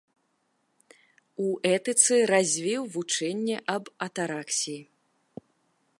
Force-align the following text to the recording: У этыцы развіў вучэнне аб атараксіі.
У 1.43 1.51
этыцы 1.75 2.15
развіў 2.33 2.81
вучэнне 2.97 3.57
аб 3.77 3.85
атараксіі. 4.07 4.77